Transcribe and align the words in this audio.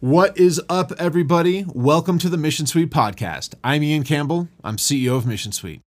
What 0.00 0.36
is 0.36 0.60
up, 0.68 0.92
everybody? 0.98 1.64
Welcome 1.68 2.18
to 2.18 2.28
the 2.28 2.36
Mission 2.36 2.66
Suite 2.66 2.90
podcast. 2.90 3.54
I'm 3.64 3.82
Ian 3.82 4.02
Campbell. 4.02 4.50
I'm 4.62 4.76
CEO 4.76 5.16
of 5.16 5.24
Mission 5.24 5.52
Suite. 5.52 5.80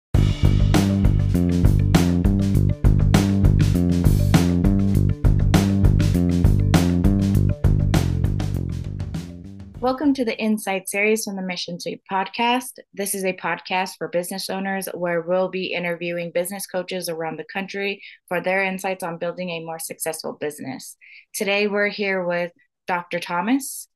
Welcome 9.79 10.15
to 10.15 10.25
the 10.25 10.35
Insight 10.39 10.89
series 10.89 11.23
from 11.23 11.35
the 11.35 11.43
Mission 11.43 11.79
Suite 11.79 12.01
podcast. 12.11 12.79
This 12.95 13.13
is 13.13 13.23
a 13.23 13.33
podcast 13.33 13.91
for 13.99 14.07
business 14.07 14.49
owners 14.49 14.87
where 14.95 15.21
we'll 15.21 15.49
be 15.49 15.67
interviewing 15.67 16.31
business 16.31 16.65
coaches 16.65 17.09
around 17.09 17.37
the 17.37 17.45
country 17.53 18.01
for 18.27 18.41
their 18.41 18.63
insights 18.63 19.03
on 19.03 19.19
building 19.19 19.51
a 19.51 19.63
more 19.63 19.77
successful 19.77 20.33
business. 20.33 20.97
Today, 21.35 21.67
we're 21.67 21.89
here 21.89 22.25
with 22.25 22.51
Dr. 22.87 23.19
Thomas. 23.19 23.87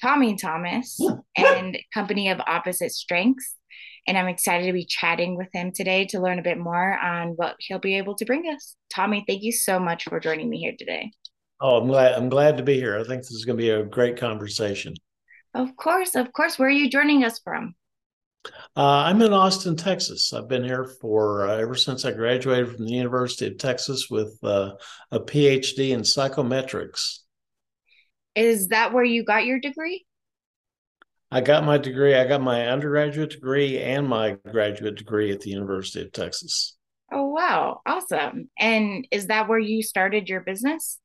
Tommy 0.00 0.36
Thomas 0.36 0.98
and 1.36 1.78
Company 1.92 2.30
of 2.30 2.40
Opposite 2.46 2.92
Strengths. 2.92 3.54
And 4.06 4.16
I'm 4.16 4.28
excited 4.28 4.66
to 4.66 4.72
be 4.72 4.84
chatting 4.84 5.36
with 5.36 5.48
him 5.52 5.72
today 5.74 6.06
to 6.06 6.20
learn 6.20 6.38
a 6.38 6.42
bit 6.42 6.58
more 6.58 6.98
on 6.98 7.30
what 7.30 7.56
he'll 7.58 7.80
be 7.80 7.96
able 7.96 8.14
to 8.16 8.24
bring 8.24 8.44
us. 8.54 8.76
Tommy, 8.94 9.24
thank 9.26 9.42
you 9.42 9.52
so 9.52 9.80
much 9.80 10.04
for 10.04 10.20
joining 10.20 10.48
me 10.48 10.58
here 10.58 10.74
today. 10.78 11.10
Oh, 11.60 11.78
I'm 11.78 11.88
glad 11.88 12.12
I'm 12.12 12.28
glad 12.28 12.58
to 12.58 12.62
be 12.62 12.74
here. 12.74 12.98
I 12.98 13.04
think 13.04 13.22
this 13.22 13.32
is 13.32 13.44
going 13.44 13.56
to 13.56 13.62
be 13.62 13.70
a 13.70 13.84
great 13.84 14.16
conversation. 14.16 14.94
Of 15.54 15.74
course, 15.76 16.14
of 16.14 16.32
course. 16.32 16.58
Where 16.58 16.68
are 16.68 16.72
you 16.72 16.90
joining 16.90 17.24
us 17.24 17.40
from? 17.42 17.74
Uh, 18.76 19.04
I'm 19.06 19.22
in 19.22 19.32
Austin, 19.32 19.74
Texas. 19.74 20.32
I've 20.32 20.48
been 20.48 20.62
here 20.62 20.84
for 21.00 21.48
uh, 21.48 21.56
ever 21.56 21.74
since 21.74 22.04
I 22.04 22.12
graduated 22.12 22.76
from 22.76 22.84
the 22.84 22.92
University 22.92 23.46
of 23.46 23.58
Texas 23.58 24.08
with 24.10 24.38
uh, 24.44 24.72
a 25.10 25.18
PhD 25.18 25.90
in 25.90 26.02
psychometrics. 26.02 27.20
Is 28.36 28.68
that 28.68 28.92
where 28.92 29.02
you 29.02 29.24
got 29.24 29.46
your 29.46 29.58
degree? 29.58 30.04
I 31.30 31.40
got 31.40 31.64
my 31.64 31.78
degree. 31.78 32.14
I 32.14 32.26
got 32.26 32.40
my 32.40 32.68
undergraduate 32.68 33.30
degree 33.30 33.80
and 33.80 34.06
my 34.06 34.36
graduate 34.52 34.96
degree 34.96 35.32
at 35.32 35.40
the 35.40 35.50
University 35.50 36.02
of 36.02 36.12
Texas. 36.12 36.76
Oh, 37.10 37.30
wow. 37.30 37.80
Awesome. 37.86 38.50
And 38.58 39.08
is 39.10 39.28
that 39.28 39.48
where 39.48 39.58
you 39.58 39.82
started 39.82 40.28
your 40.28 40.42
business? 40.42 41.00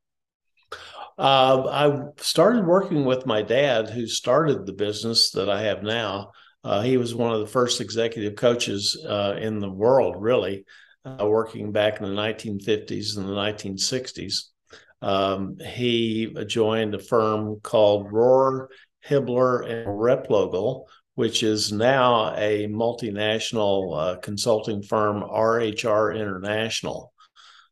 Uh, 1.17 1.67
I 1.69 2.21
started 2.21 2.65
working 2.65 3.05
with 3.05 3.25
my 3.25 3.41
dad, 3.41 3.89
who 3.89 4.07
started 4.07 4.65
the 4.65 4.73
business 4.73 5.31
that 5.31 5.49
I 5.49 5.63
have 5.63 5.83
now. 5.83 6.31
Uh, 6.63 6.81
he 6.81 6.97
was 6.97 7.15
one 7.15 7.33
of 7.33 7.39
the 7.39 7.47
first 7.47 7.81
executive 7.81 8.35
coaches 8.35 9.03
uh, 9.07 9.35
in 9.39 9.59
the 9.59 9.69
world, 9.69 10.15
really, 10.19 10.65
uh, 11.05 11.25
working 11.25 11.71
back 11.71 11.99
in 11.99 12.03
the 12.03 12.21
1950s 12.21 13.17
and 13.17 13.27
the 13.27 13.33
1960s. 13.33 14.49
Um, 15.01 15.57
he 15.57 16.33
joined 16.47 16.93
a 16.95 16.99
firm 16.99 17.59
called 17.61 18.11
Rohr, 18.11 18.67
Hibbler, 19.07 19.67
and 19.67 19.87
Replogle, 19.87 20.85
which 21.15 21.43
is 21.43 21.71
now 21.71 22.35
a 22.35 22.67
multinational 22.67 23.97
uh, 23.97 24.19
consulting 24.19 24.83
firm, 24.83 25.21
RHR 25.21 26.15
International. 26.15 27.13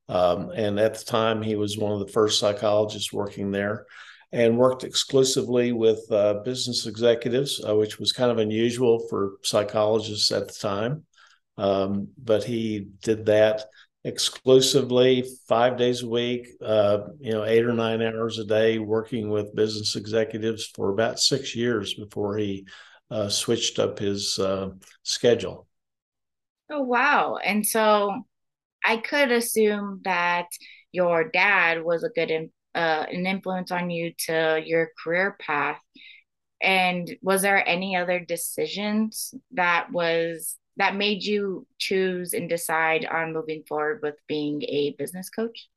Um, 0.07 0.49
and 0.55 0.79
at 0.79 0.97
the 0.97 1.05
time, 1.05 1.41
he 1.41 1.55
was 1.55 1.77
one 1.77 1.91
of 1.91 1.99
the 1.99 2.11
first 2.11 2.39
psychologists 2.39 3.13
working 3.13 3.51
there 3.51 3.85
and 4.31 4.57
worked 4.57 4.83
exclusively 4.83 5.71
with 5.71 5.99
uh, 6.11 6.35
business 6.45 6.85
executives, 6.85 7.63
uh, 7.67 7.75
which 7.75 7.99
was 7.99 8.11
kind 8.11 8.31
of 8.31 8.37
unusual 8.37 9.07
for 9.09 9.33
psychologists 9.43 10.31
at 10.31 10.47
the 10.47 10.53
time. 10.53 11.05
Um, 11.57 12.09
but 12.17 12.43
he 12.43 12.87
did 13.01 13.25
that 13.27 13.65
exclusively 14.03 15.25
five 15.47 15.77
days 15.77 16.03
a 16.03 16.07
week, 16.07 16.47
uh, 16.63 16.99
you 17.19 17.31
know, 17.31 17.43
eight 17.43 17.65
or 17.65 17.73
nine 17.73 18.01
hours 18.01 18.39
a 18.39 18.45
day, 18.45 18.79
working 18.79 19.29
with 19.29 19.55
business 19.55 19.95
executives 19.95 20.65
for 20.65 20.89
about 20.91 21.19
six 21.19 21.55
years 21.55 21.93
before 21.93 22.37
he 22.37 22.65
uh, 23.11 23.27
switched 23.27 23.79
up 23.79 23.99
his 23.99 24.39
uh, 24.39 24.69
schedule. 25.03 25.67
Oh, 26.71 26.83
wow. 26.83 27.37
And 27.43 27.65
so 27.65 28.23
I 28.85 28.97
could 28.97 29.31
assume 29.31 30.01
that 30.05 30.47
your 30.91 31.29
dad 31.29 31.83
was 31.83 32.03
a 32.03 32.09
good 32.09 32.49
uh, 32.75 33.05
an 33.11 33.25
influence 33.25 33.71
on 33.71 33.89
you 33.89 34.13
to 34.27 34.61
your 34.63 34.89
career 35.03 35.35
path. 35.39 35.79
And 36.61 37.09
was 37.21 37.41
there 37.41 37.67
any 37.67 37.95
other 37.95 38.19
decisions 38.19 39.33
that 39.53 39.91
was 39.91 40.55
that 40.77 40.95
made 40.95 41.23
you 41.23 41.67
choose 41.77 42.33
and 42.33 42.49
decide 42.49 43.05
on 43.05 43.33
moving 43.33 43.63
forward 43.67 44.01
with 44.01 44.15
being 44.27 44.63
a 44.63 44.95
business 44.97 45.29
coach? 45.29 45.67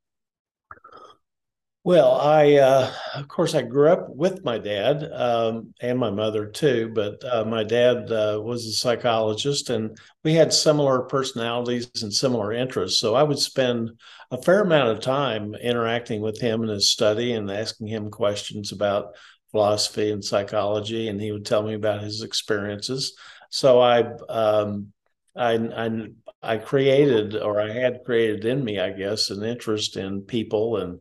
Well, 1.84 2.12
I, 2.12 2.58
uh, 2.58 2.92
of 3.16 3.26
course, 3.26 3.56
I 3.56 3.62
grew 3.62 3.88
up 3.88 4.08
with 4.08 4.44
my 4.44 4.56
dad 4.56 5.02
um, 5.12 5.74
and 5.80 5.98
my 5.98 6.10
mother 6.10 6.46
too, 6.46 6.92
but 6.94 7.24
uh, 7.24 7.44
my 7.44 7.64
dad 7.64 8.12
uh, 8.12 8.40
was 8.40 8.66
a 8.66 8.72
psychologist 8.72 9.68
and 9.68 9.98
we 10.22 10.32
had 10.32 10.52
similar 10.52 11.00
personalities 11.00 11.90
and 12.00 12.14
similar 12.14 12.52
interests. 12.52 13.00
So 13.00 13.16
I 13.16 13.24
would 13.24 13.40
spend 13.40 13.90
a 14.30 14.40
fair 14.40 14.60
amount 14.60 14.90
of 14.90 15.00
time 15.00 15.56
interacting 15.56 16.20
with 16.20 16.40
him 16.40 16.62
in 16.62 16.68
his 16.68 16.88
study 16.88 17.32
and 17.32 17.50
asking 17.50 17.88
him 17.88 18.12
questions 18.12 18.70
about 18.70 19.16
philosophy 19.50 20.12
and 20.12 20.24
psychology, 20.24 21.08
and 21.08 21.20
he 21.20 21.32
would 21.32 21.44
tell 21.44 21.64
me 21.64 21.74
about 21.74 22.00
his 22.00 22.22
experiences. 22.22 23.16
So 23.52 23.80
I, 23.80 24.04
um, 24.30 24.94
I, 25.36 25.52
I, 25.52 26.08
I 26.42 26.56
created, 26.56 27.36
or 27.36 27.60
I 27.60 27.70
had 27.70 28.02
created 28.02 28.46
in 28.46 28.64
me, 28.64 28.80
I 28.80 28.92
guess, 28.92 29.28
an 29.28 29.44
interest 29.44 29.98
in 29.98 30.22
people, 30.22 30.78
and 30.78 31.00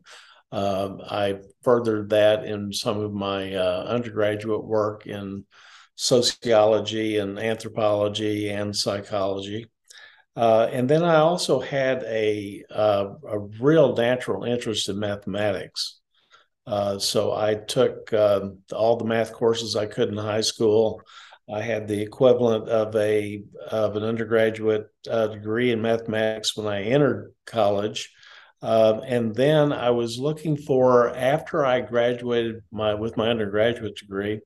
uh, 0.52 0.96
I 1.08 1.38
furthered 1.62 2.10
that 2.10 2.44
in 2.44 2.70
some 2.70 3.00
of 3.00 3.14
my 3.14 3.54
uh, 3.54 3.84
undergraduate 3.88 4.64
work 4.64 5.06
in 5.06 5.46
sociology 5.94 7.16
and 7.16 7.38
anthropology 7.38 8.50
and 8.50 8.76
psychology. 8.76 9.70
Uh, 10.36 10.68
and 10.70 10.90
then 10.90 11.04
I 11.04 11.16
also 11.16 11.58
had 11.58 12.02
a, 12.02 12.64
uh, 12.70 13.14
a 13.28 13.38
real 13.38 13.96
natural 13.96 14.44
interest 14.44 14.90
in 14.90 14.98
mathematics. 14.98 16.00
Uh, 16.66 16.98
so 16.98 17.32
I 17.34 17.54
took 17.54 18.12
um, 18.12 18.58
all 18.74 18.96
the 18.96 19.06
math 19.06 19.32
courses 19.32 19.74
I 19.74 19.86
could 19.86 20.10
in 20.10 20.18
high 20.18 20.42
school. 20.42 21.00
I 21.52 21.60
had 21.60 21.86
the 21.86 22.00
equivalent 22.00 22.68
of 22.68 22.94
a 22.96 23.42
of 23.70 23.96
an 23.96 24.02
undergraduate 24.02 24.86
uh, 25.10 25.26
degree 25.28 25.70
in 25.70 25.82
mathematics 25.82 26.56
when 26.56 26.66
I 26.66 26.82
entered 26.82 27.34
college, 27.46 28.10
uh, 28.62 29.00
and 29.04 29.34
then 29.34 29.72
I 29.72 29.90
was 29.90 30.18
looking 30.18 30.56
for 30.56 31.14
after 31.14 31.64
I 31.66 31.80
graduated 31.80 32.62
my 32.70 32.94
with 32.94 33.16
my 33.16 33.28
undergraduate 33.28 33.96
degree, 33.96 34.40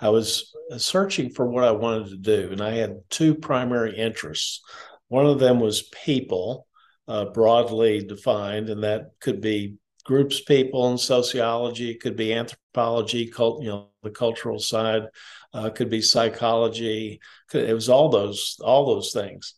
I 0.00 0.10
was 0.10 0.54
searching 0.76 1.30
for 1.30 1.46
what 1.46 1.64
I 1.64 1.72
wanted 1.72 2.08
to 2.10 2.16
do, 2.16 2.48
and 2.52 2.60
I 2.60 2.72
had 2.72 3.00
two 3.10 3.34
primary 3.34 3.96
interests. 3.96 4.60
One 5.08 5.26
of 5.26 5.38
them 5.38 5.60
was 5.60 5.90
people, 6.04 6.66
uh, 7.08 7.26
broadly 7.26 8.04
defined, 8.04 8.70
and 8.70 8.84
that 8.84 9.10
could 9.20 9.40
be 9.40 9.76
groups 10.04 10.40
people 10.40 10.90
in 10.90 10.98
sociology, 10.98 11.90
it 11.90 12.00
could 12.00 12.16
be 12.16 12.34
anthropology, 12.34 13.26
cult, 13.26 13.62
you 13.62 13.68
know, 13.68 13.88
the 14.02 14.10
cultural 14.10 14.58
side, 14.58 15.04
uh, 15.52 15.70
could 15.70 15.90
be 15.90 16.02
psychology. 16.02 17.20
Could, 17.48 17.68
it 17.68 17.74
was 17.74 17.88
all 17.88 18.08
those 18.08 18.58
all 18.60 18.86
those 18.86 19.12
things. 19.12 19.54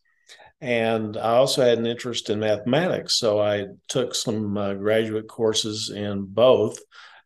And 0.61 1.17
I 1.17 1.37
also 1.37 1.63
had 1.63 1.79
an 1.79 1.87
interest 1.87 2.31
in 2.31 2.41
mathematics, 2.41 3.15
so 3.19 3.39
I 3.39 3.67
took 3.89 4.15
some 4.15 4.57
uh, 4.57 4.75
graduate 4.75 5.29
courses 5.29 5.91
in 5.91 6.25
both, 6.25 6.79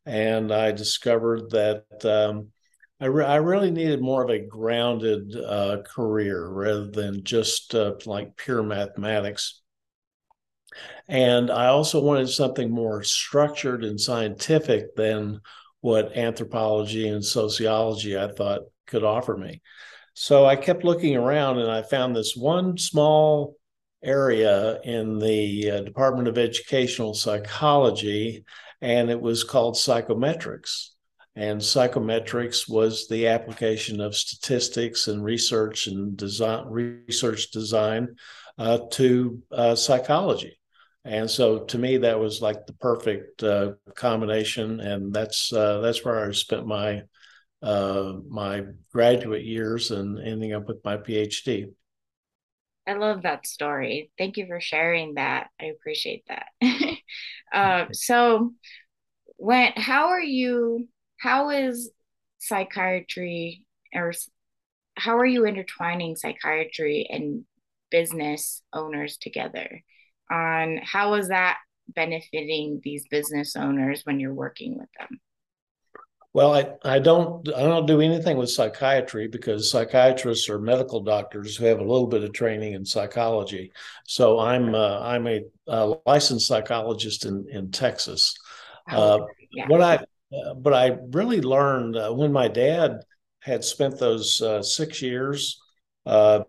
and 0.05 0.53
I 0.53 0.73
discovered 0.73 1.51
that 1.51 1.85
um, 2.05 2.49
I, 3.01 3.07
re- 3.07 3.25
I, 3.25 3.37
really 3.37 3.71
needed 3.71 4.01
more 4.01 4.25
of 4.25 4.31
a 4.31 4.45
grounded 4.45 5.37
uh, 5.37 5.79
career 5.87 6.49
rather 6.49 6.91
than 6.91 7.23
just 7.23 7.75
uh, 7.75 7.95
like 8.05 8.37
pure 8.37 8.63
mathematics. 8.63 9.60
And 11.11 11.51
I 11.51 11.67
also 11.67 12.01
wanted 12.01 12.29
something 12.29 12.71
more 12.71 13.03
structured 13.03 13.83
and 13.83 14.01
scientific 14.01 14.95
than 14.95 15.41
what 15.81 16.17
anthropology 16.17 17.09
and 17.09 17.25
sociology 17.25 18.17
I 18.17 18.29
thought 18.29 18.63
could 18.87 19.03
offer 19.03 19.37
me. 19.37 19.61
So 20.15 20.45
I 20.45 20.55
kept 20.55 20.85
looking 20.85 21.17
around 21.17 21.59
and 21.59 21.69
I 21.69 21.83
found 21.83 22.15
this 22.15 22.37
one 22.37 22.79
small 22.79 23.57
area 24.05 24.81
in 24.83 25.19
the 25.19 25.71
uh, 25.71 25.81
Department 25.83 26.29
of 26.29 26.39
Educational 26.39 27.15
Psychology, 27.15 28.45
and 28.81 29.11
it 29.11 29.21
was 29.21 29.43
called 29.43 29.75
psychometrics. 29.75 30.91
And 31.35 31.61
psychometrics 31.61 32.69
was 32.69 33.09
the 33.09 33.29
application 33.29 34.01
of 34.01 34.15
statistics 34.15 35.09
and 35.09 35.25
research 35.25 35.89
and 35.89 36.17
design, 36.17 36.67
research 36.69 37.51
design 37.51 38.15
uh, 38.59 38.79
to 38.93 39.43
uh, 39.51 39.75
psychology 39.75 40.60
and 41.05 41.31
so 41.31 41.61
to 41.65 41.79
me 41.79 41.97
that 41.99 42.19
was 42.19 42.43
like 42.43 42.67
the 42.67 42.73
perfect 42.75 43.43
uh, 43.43 43.73
combination. 43.95 44.81
And 44.81 45.13
that's 45.13 45.53
uh, 45.53 45.81
that's 45.81 46.05
where 46.05 46.29
i 46.29 46.33
spent 46.33 46.67
my 46.67 47.03
uh, 47.63 48.15
my 48.29 48.65
graduate 48.93 49.45
years 49.45 49.91
and 49.91 50.19
ending 50.19 50.53
up 50.55 50.67
with 50.67 50.83
my 50.85 50.97
phd 50.97 51.73
i 52.87 52.95
love 52.95 53.23
that 53.23 53.47
story. 53.47 54.11
Thank 54.19 54.37
you 54.37 54.47
for 54.47 54.61
sharing 54.61 55.15
that. 55.15 55.49
I 55.61 55.67
appreciate 55.67 56.25
that. 56.29 56.47
Uh, 57.53 57.87
so 57.93 58.53
when 59.39 59.73
how 59.75 60.11
are 60.11 60.21
you 60.23 60.87
how 61.19 61.51
is 61.51 61.91
psychiatry 62.39 63.65
or 63.95 64.13
how 64.97 65.19
are 65.19 65.27
you 65.27 65.47
intertwining 65.47 66.15
psychiatry 66.15 67.09
and 67.11 67.45
business 67.91 68.63
owners 68.73 69.17
together 69.17 69.83
on 70.31 70.79
how 70.83 71.15
is 71.15 71.29
that 71.29 71.59
benefiting 71.89 72.81
these 72.85 73.05
business 73.11 73.57
owners 73.57 74.03
when 74.05 74.21
you're 74.21 74.35
working 74.35 74.79
with 74.79 74.89
them 74.99 75.21
well, 76.33 76.55
I, 76.55 76.75
I 76.85 77.01
don't 77.01 77.49
I 77.53 77.63
don't 77.63 77.87
do 77.87 78.01
anything 78.01 78.37
with 78.37 78.51
psychiatry 78.51 79.27
because 79.27 79.69
psychiatrists 79.69 80.49
are 80.49 80.61
medical 80.61 81.01
doctors 81.01 81.57
who 81.57 81.65
have 81.65 81.81
a 81.81 81.85
little 81.85 82.07
bit 82.07 82.23
of 82.23 82.33
training 82.33 82.75
in 82.75 82.85
psychology. 82.85 83.73
So 84.07 84.39
I'm 84.39 84.73
uh, 84.75 85.01
I'm 85.01 85.27
a, 85.27 85.41
a, 85.67 85.97
licensed 86.07 86.47
psychologist 86.47 87.25
in 87.25 87.47
in 87.51 87.73
Texas. 87.73 88.37
Oh, 88.93 89.23
uh, 89.23 89.27
yeah. 89.51 89.67
What 89.67 89.81
I 89.81 89.95
uh, 90.33 90.55
but 90.55 90.73
I 90.73 90.99
really 91.11 91.41
learned 91.41 91.97
uh, 91.97 92.13
when 92.13 92.33
my 92.33 92.47
dad 92.47 93.01
had 93.41 93.65
spent 93.65 93.99
those 93.99 94.41
uh, 94.41 94.63
six 94.63 95.03
years 95.03 95.61
uh, 96.07 96.45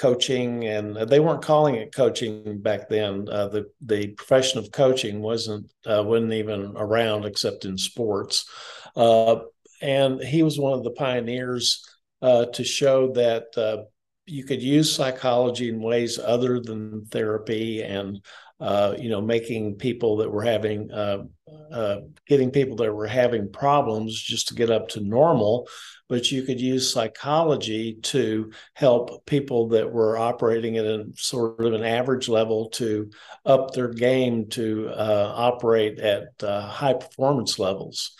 coaching, 0.00 0.66
and 0.66 0.96
they 0.96 1.20
weren't 1.20 1.42
calling 1.42 1.74
it 1.74 1.94
coaching 1.94 2.58
back 2.60 2.88
then. 2.88 3.26
Uh, 3.30 3.48
the 3.48 3.70
the 3.82 4.08
profession 4.08 4.58
of 4.58 4.72
coaching 4.72 5.20
wasn't 5.20 5.70
uh, 5.86 6.02
wasn't 6.04 6.32
even 6.32 6.72
around 6.76 7.26
except 7.26 7.66
in 7.66 7.76
sports, 7.76 8.48
uh, 8.96 9.36
and 9.82 10.20
he 10.20 10.42
was 10.42 10.58
one 10.58 10.72
of 10.72 10.84
the 10.84 10.90
pioneers 10.92 11.84
uh, 12.22 12.46
to 12.46 12.64
show 12.64 13.12
that 13.12 13.46
uh, 13.56 13.84
you 14.26 14.44
could 14.44 14.62
use 14.62 14.94
psychology 14.94 15.68
in 15.68 15.82
ways 15.82 16.18
other 16.18 16.60
than 16.60 17.04
therapy 17.06 17.82
and 17.82 18.24
uh, 18.60 18.94
you 18.98 19.08
know, 19.08 19.22
making 19.22 19.76
people 19.76 20.18
that 20.18 20.30
were 20.30 20.42
having, 20.42 20.90
uh, 20.92 21.24
uh, 21.72 21.96
getting 22.26 22.50
people 22.50 22.76
that 22.76 22.92
were 22.92 23.06
having 23.06 23.50
problems 23.50 24.20
just 24.20 24.48
to 24.48 24.54
get 24.54 24.70
up 24.70 24.88
to 24.88 25.00
normal. 25.00 25.66
But 26.08 26.30
you 26.30 26.42
could 26.42 26.60
use 26.60 26.92
psychology 26.92 27.94
to 28.02 28.52
help 28.74 29.24
people 29.24 29.68
that 29.68 29.90
were 29.90 30.18
operating 30.18 30.76
at 30.76 30.84
a 30.84 31.06
sort 31.16 31.64
of 31.64 31.72
an 31.72 31.84
average 31.84 32.28
level 32.28 32.68
to 32.70 33.10
up 33.46 33.72
their 33.72 33.88
game 33.88 34.48
to 34.50 34.88
uh, 34.88 35.32
operate 35.34 35.98
at 36.00 36.28
uh, 36.42 36.66
high 36.68 36.94
performance 36.94 37.58
levels. 37.58 38.12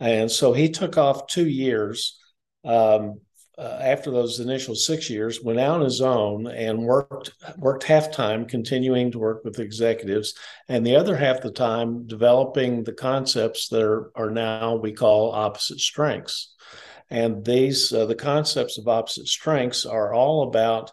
And 0.00 0.30
so 0.30 0.52
he 0.52 0.68
took 0.68 0.96
off 0.96 1.26
two 1.26 1.48
years. 1.48 2.18
Um, 2.64 3.20
uh, 3.58 3.78
after 3.82 4.10
those 4.10 4.40
initial 4.40 4.74
six 4.74 5.10
years, 5.10 5.42
went 5.42 5.60
out 5.60 5.76
on 5.76 5.82
his 5.82 6.00
own 6.00 6.46
and 6.46 6.82
worked 6.84 7.32
worked 7.58 7.84
half 7.84 8.10
time, 8.10 8.46
continuing 8.46 9.10
to 9.10 9.18
work 9.18 9.44
with 9.44 9.60
executives, 9.60 10.34
and 10.68 10.86
the 10.86 10.96
other 10.96 11.16
half 11.16 11.42
the 11.42 11.50
time 11.50 12.06
developing 12.06 12.82
the 12.82 12.94
concepts 12.94 13.68
that 13.68 13.82
are, 13.82 14.10
are 14.14 14.30
now 14.30 14.76
we 14.76 14.92
call 14.92 15.32
opposite 15.32 15.80
strengths. 15.80 16.54
And 17.10 17.44
these 17.44 17.92
uh, 17.92 18.06
the 18.06 18.14
concepts 18.14 18.78
of 18.78 18.88
opposite 18.88 19.28
strengths 19.28 19.84
are 19.84 20.14
all 20.14 20.48
about 20.48 20.90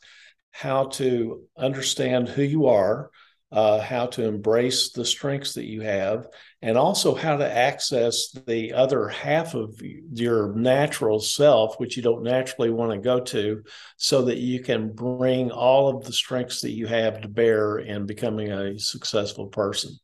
how 0.51 0.87
to 0.87 1.43
understand 1.57 2.27
who 2.27 2.43
you 2.43 2.67
are, 2.67 3.09
uh, 3.53 3.79
how 3.79 4.07
to 4.07 4.25
embrace 4.25 4.91
the 4.91 5.05
strengths 5.05 5.53
that 5.53 5.65
you 5.65 5.81
have, 5.81 6.27
and 6.61 6.77
also 6.77 7.15
how 7.15 7.37
to 7.37 7.49
access 7.49 8.31
the 8.45 8.73
other 8.73 9.07
half 9.07 9.53
of 9.53 9.79
your 9.81 10.53
natural 10.55 11.19
self, 11.19 11.79
which 11.79 11.95
you 11.95 12.03
don't 12.03 12.23
naturally 12.23 12.69
want 12.69 12.91
to 12.91 12.97
go 12.97 13.19
to, 13.19 13.63
so 13.97 14.23
that 14.23 14.37
you 14.37 14.61
can 14.61 14.91
bring 14.91 15.51
all 15.51 15.87
of 15.87 16.03
the 16.03 16.11
strengths 16.11 16.61
that 16.61 16.71
you 16.71 16.85
have 16.87 17.21
to 17.21 17.29
bear 17.29 17.77
in 17.77 18.05
becoming 18.05 18.51
a 18.51 18.77
successful 18.77 19.47
person. 19.47 19.97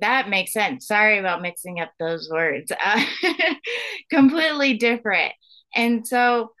That 0.00 0.28
makes 0.28 0.52
sense. 0.52 0.86
Sorry 0.86 1.18
about 1.18 1.42
mixing 1.42 1.80
up 1.80 1.92
those 1.98 2.28
words. 2.30 2.72
Uh, 2.72 3.04
completely 4.10 4.74
different. 4.74 5.32
And 5.74 6.06
so, 6.06 6.52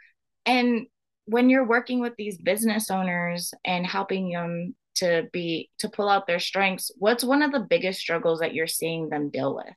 and 0.46 0.86
when 1.26 1.50
you're 1.50 1.66
working 1.66 2.00
with 2.00 2.14
these 2.16 2.38
business 2.38 2.90
owners 2.90 3.52
and 3.64 3.86
helping 3.86 4.30
them 4.30 4.74
to 4.96 5.28
be 5.32 5.70
to 5.78 5.88
pull 5.88 6.08
out 6.08 6.26
their 6.26 6.38
strengths 6.38 6.90
what's 6.98 7.24
one 7.24 7.42
of 7.42 7.52
the 7.52 7.60
biggest 7.60 8.00
struggles 8.00 8.40
that 8.40 8.54
you're 8.54 8.66
seeing 8.66 9.08
them 9.08 9.30
deal 9.30 9.54
with? 9.54 9.74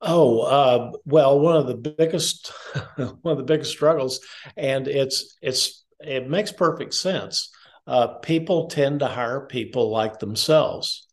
Oh 0.00 0.40
uh, 0.40 0.92
well 1.04 1.40
one 1.40 1.56
of 1.56 1.66
the 1.66 1.74
biggest 1.76 2.52
one 2.96 3.18
of 3.24 3.38
the 3.38 3.44
biggest 3.44 3.70
struggles 3.70 4.20
and 4.56 4.88
it's 4.88 5.36
it's 5.42 5.84
it 6.00 6.28
makes 6.28 6.52
perfect 6.52 6.94
sense. 6.94 7.50
Uh, 7.86 8.06
people 8.18 8.68
tend 8.68 9.00
to 9.00 9.06
hire 9.06 9.46
people 9.46 9.90
like 9.90 10.18
themselves 10.18 11.06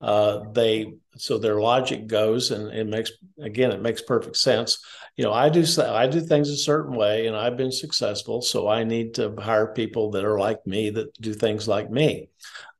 uh, 0.00 0.40
they 0.52 0.94
so 1.16 1.38
their 1.38 1.60
logic 1.60 2.06
goes 2.06 2.52
and 2.52 2.72
it 2.72 2.86
makes 2.86 3.10
again 3.40 3.72
it 3.72 3.82
makes 3.82 4.02
perfect 4.02 4.36
sense. 4.36 4.78
You 5.16 5.24
know 5.24 5.32
i 5.32 5.48
do 5.48 5.64
i 5.82 6.06
do 6.06 6.20
things 6.20 6.48
a 6.48 6.56
certain 6.56 6.94
way 6.96 7.26
and 7.26 7.36
i've 7.36 7.56
been 7.56 7.72
successful 7.72 8.40
so 8.40 8.68
i 8.68 8.84
need 8.84 9.14
to 9.14 9.34
hire 9.36 9.66
people 9.74 10.12
that 10.12 10.24
are 10.24 10.38
like 10.38 10.64
me 10.64 10.90
that 10.90 11.12
do 11.20 11.34
things 11.34 11.66
like 11.66 11.90
me. 11.90 12.28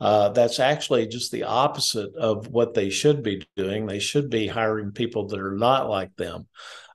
Uh, 0.01 0.29
that's 0.29 0.61
actually 0.61 1.09
just 1.09 1.33
the 1.33 1.43
opposite 1.43 2.15
of 2.15 2.47
what 2.49 2.75
they 2.75 2.89
should 2.89 3.23
be 3.25 3.45
doing. 3.57 3.85
They 3.87 3.99
should 3.99 4.31
be 4.31 4.47
hiring 4.47 4.93
people 4.93 5.27
that 5.29 5.41
are 5.41 5.57
not 5.57 5.89
like 5.91 6.15
them. 6.15 6.47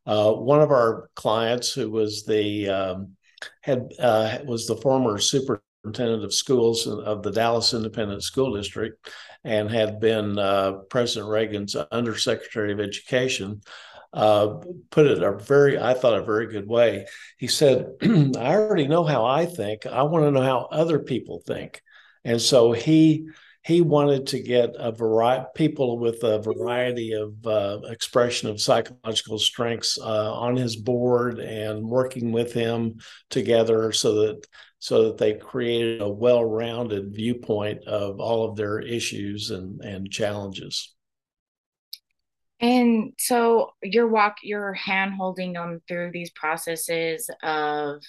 Uh, 0.05 0.31
one 0.31 0.61
of 0.61 0.71
our 0.71 1.09
clients 1.15 1.73
who 1.73 1.89
was 1.89 2.23
the 2.23 2.69
um, 2.69 3.15
had 3.61 3.91
uh, 3.99 4.39
was 4.45 4.67
the 4.67 4.77
former 4.77 5.17
superintendent 5.17 6.23
of 6.23 6.33
schools 6.33 6.87
of 6.87 7.23
the 7.23 7.31
dallas 7.31 7.73
independent 7.73 8.23
school 8.23 8.55
district 8.55 9.09
and 9.43 9.69
had 9.69 9.99
been 9.99 10.37
uh, 10.39 10.73
President 10.89 11.29
Reagan's 11.29 11.75
Undersecretary 11.75 12.71
of 12.71 12.79
Education, 12.79 13.61
uh, 14.13 14.59
put 14.89 15.07
it 15.07 15.23
a 15.23 15.37
very, 15.37 15.79
I 15.79 15.93
thought, 15.93 16.17
a 16.17 16.23
very 16.23 16.47
good 16.47 16.67
way. 16.67 17.07
He 17.37 17.47
said, 17.47 17.87
I 18.01 18.55
already 18.55 18.87
know 18.87 19.03
how 19.03 19.25
I 19.25 19.45
think. 19.45 19.85
I 19.85 20.03
want 20.03 20.25
to 20.25 20.31
know 20.31 20.41
how 20.41 20.67
other 20.71 20.99
people 20.99 21.41
think. 21.45 21.81
And 22.23 22.41
so 22.41 22.71
he 22.71 23.27
he 23.63 23.81
wanted 23.81 24.27
to 24.27 24.39
get 24.41 24.75
a 24.77 24.91
variety 24.91 25.45
people 25.55 25.97
with 25.97 26.23
a 26.23 26.39
variety 26.39 27.13
of 27.13 27.33
uh, 27.47 27.79
expression 27.85 28.49
of 28.49 28.61
psychological 28.61 29.39
strengths 29.39 29.97
uh, 29.99 30.33
on 30.33 30.55
his 30.55 30.75
board 30.75 31.39
and 31.39 31.87
working 31.87 32.31
with 32.31 32.51
him 32.51 32.99
together 33.29 33.91
so 33.91 34.15
that 34.15 34.45
so 34.79 35.05
that 35.05 35.17
they 35.17 35.33
created 35.33 36.01
a 36.01 36.09
well-rounded 36.09 37.15
viewpoint 37.15 37.81
of 37.85 38.19
all 38.19 38.43
of 38.43 38.57
their 38.57 38.79
issues 38.79 39.49
and, 39.49 39.79
and 39.79 40.11
challenges. 40.11 40.93
And 42.59 43.13
so 43.17 43.71
you're 43.81 44.09
walk 44.09 44.37
you're 44.43 44.73
hand 44.73 45.13
holding 45.13 45.53
them 45.53 45.81
through 45.87 46.11
these 46.11 46.31
processes 46.31 47.29
of 47.41 48.01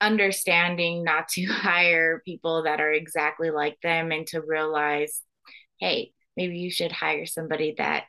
understanding 0.00 1.04
not 1.04 1.28
to 1.28 1.44
hire 1.46 2.22
people 2.24 2.64
that 2.64 2.80
are 2.80 2.92
exactly 2.92 3.50
like 3.50 3.78
them 3.82 4.12
and 4.12 4.26
to 4.28 4.40
realize, 4.40 5.20
hey, 5.80 6.12
maybe 6.36 6.58
you 6.58 6.70
should 6.70 6.92
hire 6.92 7.26
somebody 7.26 7.74
that 7.78 8.04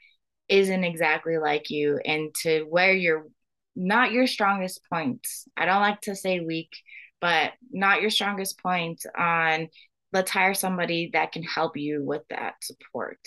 isn't 0.48 0.84
exactly 0.84 1.38
like 1.38 1.70
you 1.70 2.00
and 2.04 2.34
to 2.34 2.64
where 2.64 2.94
you're 2.94 3.28
not 3.76 4.12
your 4.12 4.28
strongest 4.28 4.82
points. 4.92 5.48
I 5.56 5.66
don't 5.66 5.82
like 5.82 6.02
to 6.02 6.16
say 6.16 6.40
weak, 6.40 6.76
but 7.22 7.54
not 7.72 8.02
your 8.02 8.10
strongest 8.10 8.62
point 8.62 9.04
on 9.18 9.70
let's 10.12 10.32
hire 10.32 10.54
somebody 10.54 11.12
that 11.14 11.32
can 11.32 11.44
help 11.44 11.78
you 11.78 12.04
with 12.04 12.24
that 12.30 12.56
support. 12.64 13.20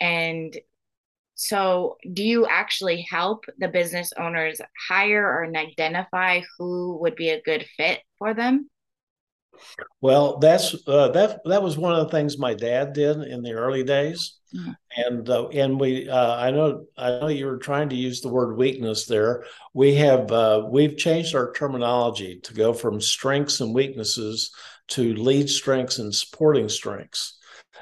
And 0.00 0.56
so, 1.42 1.96
do 2.12 2.22
you 2.22 2.46
actually 2.46 3.00
help 3.00 3.46
the 3.56 3.68
business 3.68 4.12
owners 4.18 4.60
hire 4.90 5.24
or 5.24 5.46
identify 5.46 6.42
who 6.58 6.98
would 6.98 7.16
be 7.16 7.30
a 7.30 7.40
good 7.40 7.64
fit 7.78 8.00
for 8.18 8.34
them? 8.34 8.68
Well, 10.02 10.36
that's 10.36 10.76
uh, 10.86 11.08
that. 11.08 11.40
That 11.46 11.62
was 11.62 11.78
one 11.78 11.94
of 11.94 12.04
the 12.04 12.10
things 12.10 12.36
my 12.36 12.52
dad 12.52 12.92
did 12.92 13.22
in 13.22 13.40
the 13.40 13.52
early 13.52 13.82
days, 13.82 14.38
mm-hmm. 14.54 14.72
and 14.98 15.30
uh, 15.30 15.48
and 15.48 15.80
we. 15.80 16.10
Uh, 16.10 16.36
I 16.36 16.50
know. 16.50 16.84
I 16.98 17.08
know 17.20 17.28
you 17.28 17.46
were 17.46 17.56
trying 17.56 17.88
to 17.88 17.96
use 17.96 18.20
the 18.20 18.28
word 18.28 18.58
weakness 18.58 19.06
there. 19.06 19.44
We 19.72 19.94
have 19.94 20.30
uh, 20.30 20.66
we've 20.70 20.98
changed 20.98 21.34
our 21.34 21.52
terminology 21.52 22.40
to 22.40 22.52
go 22.52 22.74
from 22.74 23.00
strengths 23.00 23.62
and 23.62 23.74
weaknesses 23.74 24.50
to 24.88 25.14
lead 25.14 25.48
strengths 25.48 25.98
and 25.98 26.14
supporting 26.14 26.68
strengths, 26.68 27.38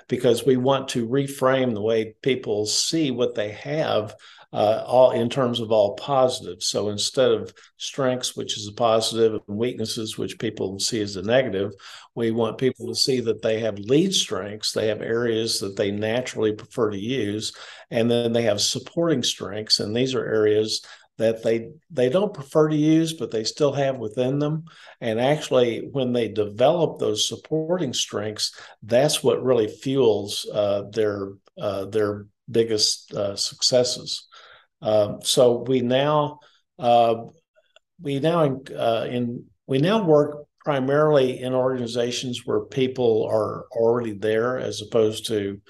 because 0.09 0.47
we 0.47 0.57
want 0.57 0.88
to 0.88 1.09
reframe 1.09 1.75
the 1.75 1.83
way 1.83 2.14
people 2.23 2.67
see 2.67 3.11
what 3.11 3.35
they 3.35 3.50
have 3.50 4.14
uh, 4.52 4.83
all 4.87 5.11
in 5.11 5.28
terms 5.28 5.61
of 5.61 5.71
all 5.71 5.95
positives. 5.95 6.67
So 6.67 6.88
instead 6.88 7.31
of 7.31 7.52
strengths, 7.76 8.35
which 8.35 8.57
is 8.57 8.67
a 8.67 8.73
positive, 8.73 9.40
and 9.47 9.59
weaknesses, 9.59 10.17
which 10.17 10.38
people 10.38 10.78
see 10.78 11.02
as 11.02 11.17
a 11.17 11.23
negative, 11.23 11.73
we 12.14 12.31
want 12.31 12.57
people 12.57 12.87
to 12.88 12.95
see 12.95 13.21
that 13.21 13.43
they 13.43 13.61
have 13.61 13.78
lead 13.78 14.14
strengths, 14.14 14.73
they 14.73 14.88
have 14.88 15.02
areas 15.02 15.61
that 15.61 15.76
they 15.76 15.90
naturally 15.90 16.52
prefer 16.52 16.90
to 16.90 16.99
use, 16.99 17.52
and 17.90 18.11
then 18.11 18.33
they 18.33 18.43
have 18.43 18.61
supporting 18.61 19.23
strengths, 19.23 19.81
and 19.81 19.95
these 19.95 20.14
are 20.14 20.25
areas 20.25 20.83
that 21.19 21.43
they 21.43 21.71
they 21.91 22.09
don't 22.09 22.33
prefer 22.33 22.69
to 22.69 22.77
use 22.77 23.13
but 23.13 23.31
they 23.31 23.45
still 23.45 23.73
have 23.73 23.99
within 23.99 24.39
them 24.39 24.65
and 25.01 25.21
actually 25.21 25.89
when 25.93 26.13
they 26.13 26.29
develop 26.29 26.99
those 26.99 27.29
supporting 27.29 27.93
strengths 27.93 28.59
that's 28.83 29.23
what 29.23 29.43
really 29.43 29.69
fuels 29.69 30.49
uh, 30.55 30.83
their 30.93 31.33
uh, 31.61 31.85
their 31.87 32.27
biggest 32.51 33.13
uh, 33.13 33.37
successes. 33.37 34.27
Um, 34.81 35.19
so 35.23 35.65
we 35.67 35.81
now 35.81 36.41
uh, 36.79 37.25
we 38.01 38.21
now 38.21 38.61
uh, 38.77 39.07
in 39.11 39.47
we 39.67 39.79
now 39.79 40.05
work 40.05 40.45
primarily 40.65 41.41
in 41.41 41.55
organizations 41.55 42.43
where 42.45 42.61
people 42.61 43.29
are 43.31 43.67
already 43.73 44.13
there, 44.13 44.59
as 44.59 44.83
opposed 44.83 45.27
to 45.27 45.61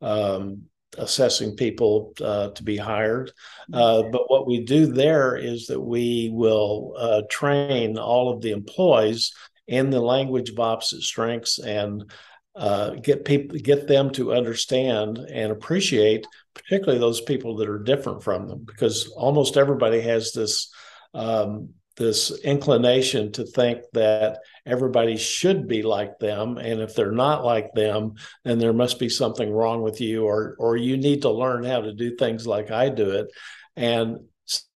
um, 0.00 0.64
assessing 0.98 1.56
people 1.56 2.12
uh, 2.20 2.50
to 2.50 2.62
be 2.62 2.76
hired. 2.76 3.32
Uh, 3.72 4.02
but 4.12 4.30
what 4.30 4.46
we 4.46 4.64
do 4.64 4.86
there 4.86 5.36
is 5.36 5.66
that 5.66 5.80
we 5.80 6.30
will 6.32 6.94
uh, 6.98 7.22
train 7.30 7.98
all 7.98 8.30
of 8.30 8.40
the 8.40 8.50
employees 8.50 9.32
in 9.66 9.90
the 9.90 10.00
language 10.00 10.50
of 10.50 10.60
opposite 10.60 11.02
strengths 11.02 11.58
and 11.58 12.12
uh, 12.54 12.90
get 12.90 13.24
people 13.24 13.58
get 13.58 13.88
them 13.88 14.10
to 14.10 14.34
understand 14.34 15.18
and 15.18 15.50
appreciate 15.50 16.26
particularly 16.52 16.98
those 16.98 17.22
people 17.22 17.56
that 17.56 17.68
are 17.68 17.78
different 17.78 18.22
from 18.22 18.46
them 18.46 18.62
because 18.66 19.08
almost 19.16 19.56
everybody 19.56 20.00
has 20.02 20.32
this 20.32 20.70
um, 21.14 21.70
this 21.96 22.38
inclination 22.42 23.32
to 23.32 23.44
think 23.44 23.82
that 23.92 24.40
everybody 24.64 25.16
should 25.16 25.66
be 25.66 25.82
like 25.82 26.18
them 26.18 26.56
and 26.56 26.80
if 26.80 26.94
they're 26.94 27.10
not 27.10 27.44
like 27.44 27.72
them 27.74 28.14
then 28.44 28.58
there 28.58 28.72
must 28.72 28.98
be 28.98 29.08
something 29.08 29.50
wrong 29.50 29.82
with 29.82 30.00
you 30.00 30.24
or 30.24 30.54
or 30.58 30.76
you 30.76 30.96
need 30.96 31.22
to 31.22 31.30
learn 31.30 31.64
how 31.64 31.80
to 31.80 31.92
do 31.92 32.16
things 32.16 32.46
like 32.46 32.70
I 32.70 32.88
do 32.88 33.10
it. 33.10 33.28
And 33.76 34.20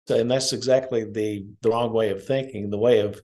and 0.09 0.31
that's 0.31 0.53
exactly 0.53 1.05
the 1.05 1.47
the 1.63 1.71
wrong 1.71 1.93
way 1.93 2.11
of 2.11 2.25
thinking. 2.25 2.71
The 2.71 2.79
way 2.79 3.01
of 3.01 3.21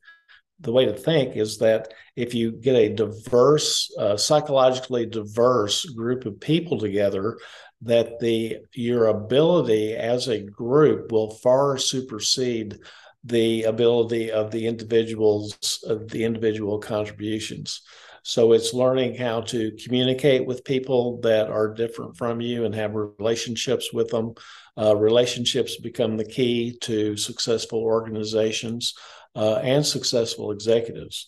the 0.61 0.73
way 0.73 0.85
to 0.85 0.95
think 0.95 1.37
is 1.37 1.59
that 1.59 1.93
if 2.15 2.35
you 2.35 2.53
get 2.53 2.77
a 2.77 2.95
diverse, 2.95 3.93
uh, 3.99 4.17
psychologically 4.17 5.07
diverse 5.07 5.85
group 5.87 6.25
of 6.25 6.41
people 6.41 6.79
together, 6.79 7.39
that 7.83 8.19
the 8.21 8.59
your 8.75 9.07
ability 9.07 9.95
as 9.95 10.29
a 10.29 10.41
group 10.41 11.11
will 11.11 11.31
far 11.31 11.79
supersede 11.79 12.79
the 13.25 13.65
ability 13.65 14.31
of 14.31 14.51
the 14.51 14.67
individuals 14.67 15.83
of 15.87 16.09
the 16.09 16.25
individual 16.25 16.79
contributions. 16.79 17.83
So 18.25 18.53
it's 18.53 18.73
learning 18.73 19.17
how 19.17 19.41
to 19.43 19.73
communicate 19.85 20.47
with 20.47 20.65
people 20.65 21.21
that 21.23 21.51
are 21.51 21.75
different 21.75 22.17
from 22.17 22.41
you 22.41 22.65
and 22.65 22.75
have 22.75 22.95
relationships 22.95 23.93
with 23.93 24.11
them. 24.11 24.35
Uh, 24.79 24.97
relationships 24.97 25.77
become 25.77 26.17
the 26.17 26.25
key 26.25 26.79
to 26.83 27.17
successful 27.17 27.81
organizations 27.81 28.95
uh, 29.35 29.57
and 29.57 29.85
successful 29.85 30.53
executives. 30.53 31.27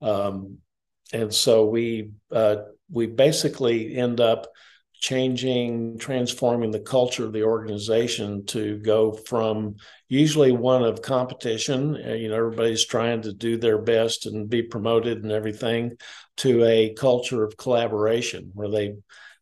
Um, 0.00 0.58
and 1.12 1.32
so 1.32 1.66
we 1.66 2.10
uh, 2.32 2.56
we 2.90 3.06
basically 3.06 3.96
end 3.96 4.20
up 4.20 4.46
changing, 5.02 5.98
transforming 5.98 6.70
the 6.70 6.78
culture 6.78 7.26
of 7.26 7.32
the 7.32 7.42
organization 7.42 8.46
to 8.46 8.78
go 8.78 9.12
from 9.12 9.74
usually 10.08 10.52
one 10.52 10.84
of 10.84 11.02
competition, 11.02 11.96
uh, 12.06 12.12
you 12.12 12.28
know, 12.28 12.36
everybody's 12.36 12.86
trying 12.86 13.20
to 13.20 13.32
do 13.32 13.56
their 13.56 13.78
best 13.78 14.26
and 14.26 14.48
be 14.48 14.62
promoted 14.62 15.24
and 15.24 15.32
everything, 15.32 15.90
to 16.36 16.64
a 16.64 16.94
culture 16.94 17.42
of 17.42 17.56
collaboration 17.56 18.52
where 18.54 18.70
they 18.70 18.94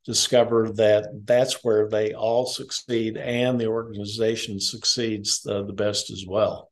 discover 0.06 0.70
that 0.72 1.06
that's 1.24 1.62
where 1.62 1.90
they 1.90 2.14
all 2.14 2.46
succeed 2.46 3.18
and 3.18 3.60
the 3.60 3.66
organization 3.66 4.58
succeeds 4.58 5.42
the, 5.42 5.62
the 5.66 5.74
best 5.74 6.10
as 6.10 6.24
well. 6.26 6.70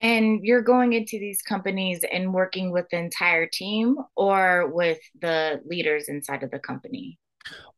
And 0.00 0.44
you're 0.44 0.62
going 0.62 0.92
into 0.92 1.18
these 1.18 1.42
companies 1.42 2.04
and 2.12 2.32
working 2.32 2.70
with 2.70 2.86
the 2.90 2.98
entire 2.98 3.48
team 3.48 3.96
or 4.14 4.70
with 4.72 5.00
the 5.20 5.60
leaders 5.66 6.04
inside 6.08 6.44
of 6.44 6.52
the 6.52 6.60
company 6.60 7.18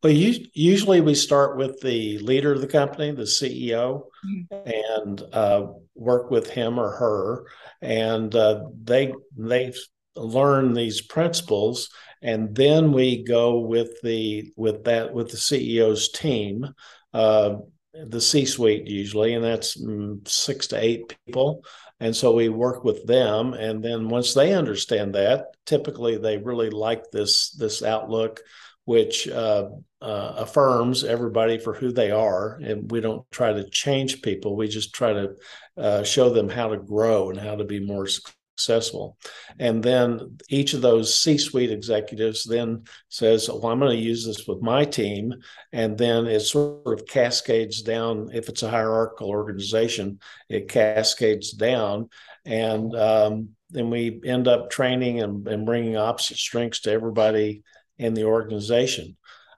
well 0.03 0.13
usually 0.13 1.01
we 1.01 1.15
start 1.15 1.57
with 1.57 1.79
the 1.81 2.17
leader 2.19 2.53
of 2.53 2.61
the 2.61 2.67
company 2.67 3.11
the 3.11 3.23
ceo 3.23 4.03
mm-hmm. 4.25 4.69
and 4.99 5.23
uh, 5.33 5.67
work 5.95 6.29
with 6.29 6.49
him 6.49 6.79
or 6.79 6.91
her 6.91 7.45
and 7.81 8.35
uh, 8.35 8.63
they 8.83 9.13
they 9.35 9.73
learn 10.15 10.73
these 10.73 11.01
principles 11.01 11.89
and 12.21 12.55
then 12.55 12.91
we 12.91 13.23
go 13.23 13.59
with 13.59 14.01
the 14.01 14.51
with 14.55 14.83
that 14.85 15.13
with 15.13 15.29
the 15.29 15.37
ceo's 15.37 16.09
team 16.11 16.73
uh, 17.13 17.55
the 17.93 18.21
c 18.21 18.45
suite 18.45 18.87
usually 18.87 19.33
and 19.33 19.43
that's 19.43 19.81
mm, 19.81 20.25
six 20.27 20.67
to 20.67 20.77
eight 20.77 21.15
people 21.25 21.63
and 21.99 22.15
so 22.15 22.31
we 22.31 22.49
work 22.49 22.83
with 22.83 23.05
them. 23.07 23.53
And 23.53 23.83
then 23.83 24.09
once 24.09 24.33
they 24.33 24.53
understand 24.53 25.15
that, 25.15 25.55
typically 25.65 26.17
they 26.17 26.37
really 26.37 26.69
like 26.69 27.09
this, 27.11 27.51
this 27.51 27.81
outlook, 27.81 28.41
which 28.87 29.27
uh, 29.27 29.67
uh, 30.01 30.33
affirms 30.37 31.03
everybody 31.03 31.57
for 31.57 31.73
who 31.73 31.91
they 31.91 32.09
are. 32.09 32.57
And 32.63 32.89
we 32.89 33.01
don't 33.01 33.29
try 33.31 33.51
to 33.51 33.69
change 33.69 34.21
people. 34.21 34.55
We 34.55 34.69
just 34.69 34.93
try 34.93 35.11
to 35.11 35.35
uh, 35.75 36.03
show 36.03 36.29
them 36.29 36.47
how 36.47 36.69
to 36.69 36.77
grow 36.77 37.29
and 37.29 37.37
how 37.37 37.55
to 37.55 37.65
be 37.65 37.81
more 37.81 38.07
successful. 38.07 39.17
And 39.59 39.83
then 39.83 40.37
each 40.47 40.73
of 40.73 40.79
those 40.79 41.19
C 41.19 41.37
suite 41.37 41.69
executives 41.69 42.45
then 42.45 42.85
says, 43.09 43.49
Well, 43.49 43.65
I'm 43.65 43.79
going 43.79 43.91
to 43.91 44.01
use 44.01 44.25
this 44.25 44.47
with 44.47 44.61
my 44.61 44.85
team. 44.85 45.33
And 45.73 45.97
then 45.97 46.25
it 46.25 46.39
sort 46.39 47.01
of 47.01 47.05
cascades 47.05 47.81
down. 47.81 48.29
If 48.33 48.47
it's 48.47 48.63
a 48.63 48.69
hierarchical 48.69 49.27
organization, 49.27 50.21
it 50.47 50.69
cascades 50.69 51.51
down. 51.51 52.07
And 52.45 52.95
um, 52.95 53.49
then 53.69 53.89
we 53.89 54.21
end 54.23 54.47
up 54.47 54.69
training 54.69 55.21
and, 55.21 55.45
and 55.45 55.65
bringing 55.65 55.97
opposite 55.97 56.37
strengths 56.37 56.79
to 56.81 56.91
everybody 56.91 57.63
in 57.99 58.13
the 58.13 58.23
organization. 58.23 59.17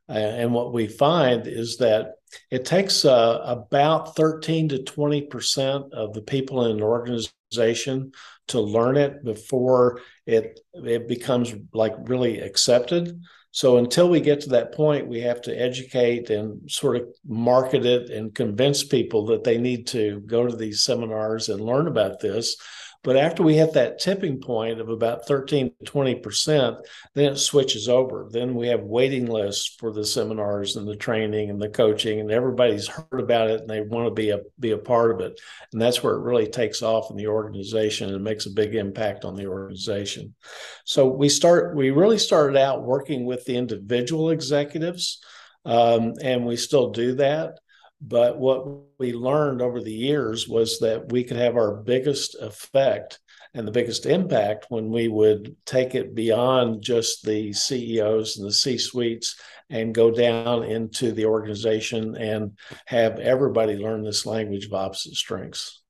Uh, 0.09 0.13
and 0.13 0.53
what 0.53 0.73
we 0.73 0.87
find 0.87 1.45
is 1.45 1.77
that 1.77 2.13
it 2.49 2.65
takes 2.65 3.05
uh, 3.05 3.39
about 3.43 4.15
13 4.15 4.69
to 4.69 4.83
20 4.83 5.21
percent 5.23 5.93
of 5.93 6.13
the 6.13 6.21
people 6.21 6.65
in 6.65 6.77
an 6.77 6.83
organization 6.83 8.11
to 8.47 8.59
learn 8.59 8.97
it 8.97 9.23
before 9.23 10.01
it 10.25 10.59
it 10.73 11.07
becomes 11.07 11.53
like 11.73 11.93
really 12.03 12.39
accepted. 12.39 13.21
So 13.51 13.77
until 13.77 14.09
we 14.09 14.21
get 14.21 14.41
to 14.41 14.49
that 14.49 14.73
point, 14.73 15.07
we 15.07 15.21
have 15.21 15.41
to 15.43 15.59
educate 15.59 16.29
and 16.29 16.69
sort 16.69 16.97
of 16.97 17.07
market 17.27 17.83
it 17.85 18.11
and 18.11 18.33
convince 18.33 18.83
people 18.83 19.25
that 19.27 19.43
they 19.43 19.57
need 19.57 19.87
to 19.87 20.21
go 20.27 20.45
to 20.45 20.55
these 20.55 20.83
seminars 20.83 21.49
and 21.49 21.59
learn 21.59 21.87
about 21.87 22.19
this 22.19 22.57
but 23.01 23.15
after 23.15 23.43
we 23.43 23.55
hit 23.55 23.73
that 23.73 23.99
tipping 23.99 24.41
point 24.41 24.81
of 24.81 24.89
about 24.89 25.25
13 25.25 25.71
to 25.85 25.91
20%, 25.91 26.77
then 27.15 27.33
it 27.33 27.37
switches 27.37 27.87
over. 27.87 28.27
Then 28.29 28.55
we 28.55 28.67
have 28.67 28.81
waiting 28.81 29.27
lists 29.27 29.75
for 29.79 29.93
the 29.93 30.03
seminars 30.03 30.75
and 30.75 30.85
the 30.85 30.97
training 30.97 31.49
and 31.49 31.61
the 31.61 31.69
coaching, 31.69 32.19
and 32.19 32.29
everybody's 32.29 32.87
heard 32.87 33.19
about 33.19 33.49
it 33.49 33.61
and 33.61 33.69
they 33.69 33.81
want 33.81 34.07
to 34.07 34.13
be 34.13 34.31
a 34.31 34.39
be 34.59 34.71
a 34.71 34.77
part 34.77 35.11
of 35.11 35.21
it. 35.21 35.39
And 35.71 35.81
that's 35.81 36.03
where 36.03 36.15
it 36.15 36.23
really 36.23 36.47
takes 36.47 36.81
off 36.81 37.09
in 37.09 37.15
the 37.15 37.27
organization 37.27 38.13
and 38.13 38.23
makes 38.23 38.45
a 38.45 38.51
big 38.51 38.75
impact 38.75 39.23
on 39.23 39.35
the 39.35 39.47
organization. 39.47 40.35
So 40.83 41.07
we 41.07 41.29
start 41.29 41.77
we 41.77 41.91
really 41.91 42.19
started 42.19 42.57
out 42.57 42.83
working 42.83 43.25
with 43.25 43.45
the 43.45 43.55
individual 43.55 44.29
executives. 44.29 45.19
Um, 45.65 46.13
and 46.21 46.45
we 46.45 46.55
still 46.55 46.91
do 46.91 47.15
that. 47.15 47.59
But 48.01 48.37
what 48.37 48.65
we 48.97 49.13
learned 49.13 49.61
over 49.61 49.81
the 49.81 49.93
years 49.93 50.47
was 50.47 50.79
that 50.79 51.11
we 51.11 51.23
could 51.23 51.37
have 51.37 51.55
our 51.55 51.75
biggest 51.75 52.35
effect 52.39 53.19
and 53.53 53.67
the 53.67 53.71
biggest 53.71 54.05
impact 54.05 54.67
when 54.69 54.89
we 54.89 55.07
would 55.07 55.55
take 55.65 55.95
it 55.95 56.15
beyond 56.15 56.81
just 56.81 57.25
the 57.25 57.51
CEOs 57.51 58.37
and 58.37 58.47
the 58.47 58.53
C 58.53 58.77
suites 58.77 59.35
and 59.69 59.93
go 59.93 60.11
down 60.11 60.63
into 60.63 61.11
the 61.11 61.25
organization 61.25 62.15
and 62.15 62.57
have 62.85 63.19
everybody 63.19 63.75
learn 63.75 64.03
this 64.03 64.25
language 64.25 64.65
of 64.65 64.73
opposite 64.73 65.15
strengths. 65.15 65.81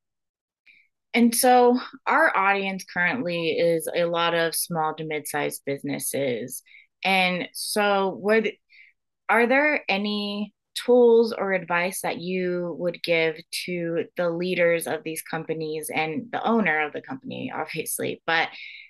And 1.14 1.34
so, 1.34 1.80
our 2.06 2.36
audience 2.36 2.86
currently 2.92 3.52
is 3.52 3.90
a 3.94 4.06
lot 4.06 4.36
of 4.36 4.56
small 4.56 4.94
to 4.96 5.04
mid 5.04 5.28
sized 5.28 5.64
businesses. 5.66 6.62
And 7.04 7.50
so, 7.54 8.20
would 8.22 8.52
are 9.28 9.48
there 9.48 9.84
any 9.90 10.54
tools 10.86 11.34
or 11.34 11.54
advice 11.54 12.02
that 12.02 12.20
you 12.20 12.76
would 12.80 13.02
give 13.04 13.38
to 13.66 14.06
the 14.18 14.30
leaders 14.30 14.88
of 14.88 15.04
these 15.04 15.22
companies 15.22 15.90
and 15.94 16.32
the 16.32 16.46
owner 16.46 16.86
of 16.86 16.94
the 16.94 17.02
company, 17.02 17.52
obviously, 17.54 18.22
but 18.26 18.50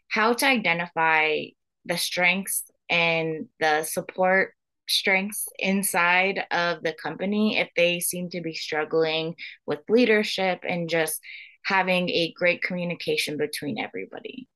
how 0.10 0.34
to 0.34 0.46
identify 0.46 1.46
the 1.86 1.98
strengths 1.98 2.64
and 2.90 3.48
the 3.60 3.84
support 3.84 4.54
strengths 4.88 5.48
inside 5.60 6.46
of 6.52 6.82
the 6.82 6.94
company 6.94 7.60
if 7.60 7.70
they 7.76 8.00
seem 8.00 8.30
to 8.30 8.42
be 8.42 8.54
struggling 8.54 9.36
with 9.66 9.80
leadership 9.88 10.60
and 10.68 10.90
just 10.90 11.20
having 11.64 12.10
a 12.10 12.34
great 12.36 12.62
communication 12.64 13.38
between 13.38 13.80
everybody? 13.80 14.48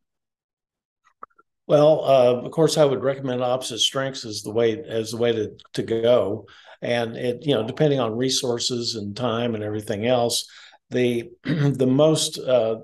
Well, 1.65 2.03
uh, 2.03 2.41
of 2.45 2.51
course, 2.51 2.77
I 2.77 2.85
would 2.85 3.03
recommend 3.03 3.41
opposite 3.41 3.79
strengths 3.79 4.25
as 4.25 4.41
the 4.41 4.51
way 4.51 4.83
as 4.83 5.11
the 5.11 5.17
way 5.17 5.31
to 5.31 5.51
to 5.73 5.83
go. 5.83 6.45
And 6.81 7.15
it 7.15 7.45
you 7.45 7.55
know 7.55 7.65
depending 7.65 7.99
on 7.99 8.17
resources 8.17 8.95
and 8.95 9.15
time 9.15 9.55
and 9.55 9.63
everything 9.63 10.05
else 10.05 10.45
the 10.93 11.29
the 11.43 11.87
most 11.87 12.39
uh, 12.39 12.77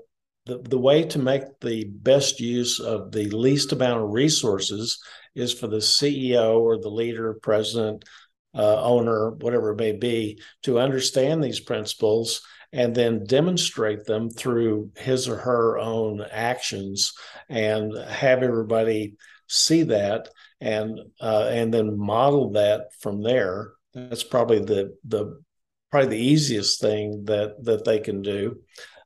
the, 0.46 0.58
the 0.58 0.78
way 0.78 1.04
to 1.04 1.18
make 1.18 1.42
the 1.60 1.84
best 1.84 2.40
use 2.40 2.80
of 2.80 3.12
the 3.12 3.30
least 3.30 3.72
amount 3.72 4.02
of 4.02 4.10
resources 4.10 4.98
is 5.34 5.52
for 5.52 5.68
the 5.68 5.76
CEO 5.76 6.58
or 6.58 6.78
the 6.78 6.88
leader, 6.90 7.34
president, 7.34 8.04
uh, 8.54 8.82
owner, 8.82 9.30
whatever 9.30 9.70
it 9.70 9.76
may 9.78 9.92
be, 9.92 10.40
to 10.64 10.80
understand 10.80 11.42
these 11.42 11.60
principles 11.60 12.42
and 12.72 12.94
then 12.94 13.24
demonstrate 13.24 14.04
them 14.04 14.30
through 14.30 14.90
his 14.96 15.28
or 15.28 15.36
her 15.36 15.78
own 15.78 16.24
actions 16.30 17.14
and 17.48 17.96
have 17.96 18.42
everybody 18.42 19.14
see 19.48 19.82
that 19.82 20.28
and 20.60 20.98
uh, 21.20 21.48
and 21.50 21.74
then 21.74 21.98
model 21.98 22.52
that 22.52 22.92
from 23.00 23.22
there. 23.22 23.72
That's 23.92 24.22
probably 24.22 24.60
the 24.60 24.96
the 25.04 25.42
probably 25.90 26.10
the 26.10 26.24
easiest 26.24 26.80
thing 26.80 27.24
that 27.24 27.64
that 27.64 27.84
they 27.84 27.98
can 27.98 28.22
do. 28.22 28.60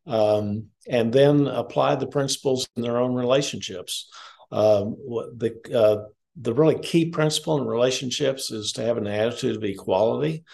Um, 0.06 0.66
and 0.86 1.10
then 1.10 1.46
apply 1.46 1.94
the 1.94 2.06
principles 2.06 2.68
in 2.76 2.82
their 2.82 2.98
own 2.98 3.14
relationships. 3.14 4.10
Um, 4.52 4.96
the 5.36 5.56
uh, 5.74 6.08
the 6.36 6.52
really 6.52 6.78
key 6.78 7.06
principle 7.06 7.58
in 7.58 7.66
relationships 7.66 8.50
is 8.50 8.72
to 8.72 8.82
have 8.82 8.98
an 8.98 9.06
attitude 9.06 9.56
of 9.56 9.64
equality 9.64 10.44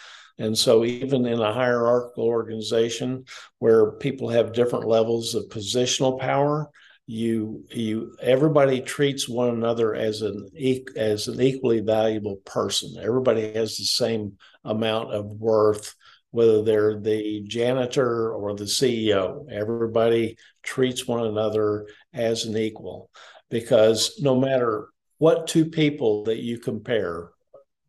and 0.41 0.57
so, 0.57 0.87
even 0.87 1.27
in 1.27 1.39
a 1.39 1.53
hierarchical 1.53 2.25
organization 2.25 3.27
where 3.59 3.93
people 3.93 4.31
have 4.31 4.55
different 4.55 4.87
levels 4.87 5.35
of 5.35 5.51
positional 5.51 6.19
power, 6.19 6.71
you 7.07 7.65
you 7.71 8.17
everybody 8.23 8.81
treats 8.81 9.29
one 9.29 9.51
another 9.51 9.95
as 9.95 10.23
an 10.23 10.49
as 10.97 11.29
an 11.29 11.43
equally 11.43 11.81
valuable 11.81 12.37
person. 12.47 12.97
Everybody 13.03 13.53
has 13.53 13.77
the 13.77 13.85
same 13.85 14.39
amount 14.65 15.13
of 15.13 15.27
worth, 15.27 15.95
whether 16.31 16.63
they're 16.63 16.99
the 16.99 17.43
janitor 17.47 18.33
or 18.33 18.57
the 18.57 18.65
CEO. 18.65 19.45
Everybody 19.53 20.39
treats 20.63 21.07
one 21.07 21.27
another 21.27 21.87
as 22.15 22.47
an 22.47 22.57
equal, 22.57 23.11
because 23.51 24.19
no 24.23 24.41
matter 24.41 24.89
what 25.19 25.49
two 25.49 25.67
people 25.67 26.25
that 26.25 26.39
you 26.39 26.59
compare 26.59 27.29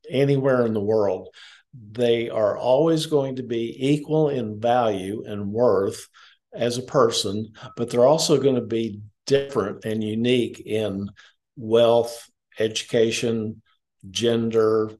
anywhere 0.09 0.65
in 0.65 0.73
the 0.73 0.81
world, 0.81 1.29
they 1.73 2.29
are 2.29 2.57
always 2.57 3.05
going 3.05 3.37
to 3.37 3.43
be 3.43 3.75
equal 3.79 4.29
in 4.29 4.59
value 4.59 5.23
and 5.25 5.51
worth 5.51 6.07
as 6.53 6.77
a 6.77 6.83
person, 6.83 7.53
but 7.77 7.89
they're 7.89 8.05
also 8.05 8.41
going 8.41 8.55
to 8.55 8.61
be 8.61 9.01
different 9.25 9.85
and 9.85 10.03
unique 10.03 10.59
in 10.65 11.09
wealth, 11.55 12.29
education, 12.59 13.61
gender, 14.09 14.91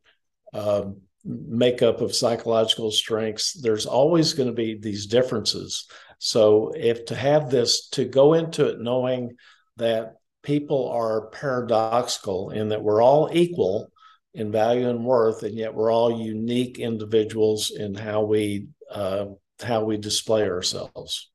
uh, 0.53 0.83
makeup 1.25 2.01
of 2.01 2.15
psychological 2.15 2.91
strengths. 2.91 3.53
There's 3.53 3.85
always 3.85 4.33
going 4.33 4.49
to 4.49 4.55
be 4.55 4.77
these 4.79 5.07
differences. 5.07 5.87
So, 6.19 6.71
if 6.75 7.05
to 7.07 7.15
have 7.15 7.49
this, 7.49 7.89
to 7.89 8.05
go 8.05 8.33
into 8.33 8.67
it 8.67 8.79
knowing 8.79 9.35
that 9.77 10.15
people 10.43 10.89
are 10.89 11.27
paradoxical 11.27 12.49
and 12.51 12.71
that 12.71 12.81
we're 12.81 13.01
all 13.01 13.29
equal 13.31 13.91
in 14.33 14.51
value 14.51 14.89
and 14.89 15.05
worth, 15.05 15.43
and 15.43 15.55
yet 15.55 15.73
we're 15.73 15.91
all 15.91 16.21
unique 16.21 16.79
individuals 16.79 17.71
in 17.71 17.93
how 17.95 18.23
we 18.23 18.67
uh, 18.89 19.25
how 19.61 19.83
we 19.83 19.97
display 19.97 20.47
ourselves. 20.50 21.29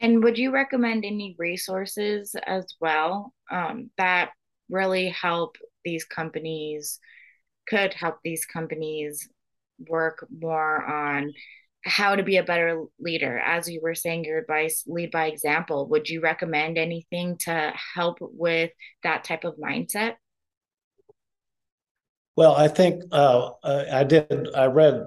And 0.00 0.24
would 0.24 0.38
you 0.38 0.50
recommend 0.50 1.04
any 1.04 1.36
resources 1.38 2.34
as 2.46 2.66
well 2.80 3.32
um, 3.50 3.90
that 3.98 4.30
really 4.68 5.08
help 5.08 5.56
these 5.84 6.04
companies? 6.04 6.98
Could 7.68 7.94
help 7.94 8.18
these 8.24 8.44
companies 8.44 9.28
work 9.88 10.26
more 10.30 10.84
on 10.84 11.32
how 11.84 12.14
to 12.14 12.22
be 12.22 12.36
a 12.36 12.42
better 12.42 12.84
leader. 13.00 13.38
As 13.38 13.68
you 13.68 13.80
were 13.82 13.94
saying, 13.94 14.24
your 14.24 14.38
advice 14.38 14.84
lead 14.86 15.10
by 15.10 15.26
example. 15.26 15.88
Would 15.88 16.08
you 16.08 16.20
recommend 16.20 16.78
anything 16.78 17.38
to 17.38 17.72
help 17.94 18.18
with 18.20 18.70
that 19.02 19.24
type 19.24 19.44
of 19.44 19.56
mindset? 19.56 20.14
Well, 22.36 22.54
I 22.54 22.68
think 22.68 23.02
uh, 23.12 23.50
I 23.62 24.04
did. 24.04 24.48
I 24.54 24.66
read, 24.66 25.04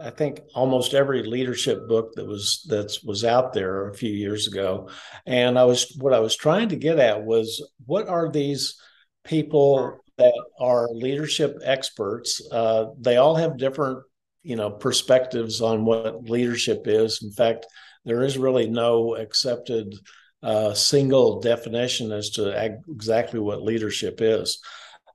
I 0.00 0.10
think 0.10 0.40
almost 0.54 0.94
every 0.94 1.22
leadership 1.24 1.88
book 1.88 2.12
that 2.14 2.26
was 2.26 2.64
that 2.68 2.96
was 3.04 3.24
out 3.24 3.52
there 3.52 3.88
a 3.88 3.94
few 3.94 4.12
years 4.12 4.46
ago, 4.46 4.88
and 5.26 5.58
I 5.58 5.64
was 5.64 5.96
what 5.98 6.12
I 6.14 6.20
was 6.20 6.36
trying 6.36 6.68
to 6.68 6.76
get 6.76 6.98
at 6.98 7.24
was 7.24 7.66
what 7.86 8.08
are 8.08 8.30
these 8.30 8.76
people 9.24 9.98
that 10.18 10.34
are 10.60 10.88
leadership 10.90 11.56
experts? 11.64 12.40
Uh, 12.52 12.86
they 13.00 13.16
all 13.16 13.34
have 13.34 13.56
different, 13.58 14.00
you 14.42 14.54
know, 14.56 14.70
perspectives 14.70 15.60
on 15.60 15.84
what 15.84 16.28
leadership 16.28 16.82
is. 16.86 17.22
In 17.22 17.32
fact, 17.32 17.66
there 18.04 18.22
is 18.22 18.38
really 18.38 18.68
no 18.68 19.16
accepted 19.16 19.94
uh, 20.42 20.74
single 20.74 21.40
definition 21.40 22.12
as 22.12 22.30
to 22.30 22.56
ag- 22.56 22.82
exactly 22.88 23.40
what 23.40 23.62
leadership 23.62 24.20
is. 24.20 24.60